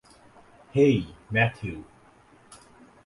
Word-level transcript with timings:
হেই, 0.75 0.97
Matthew. 1.33 1.83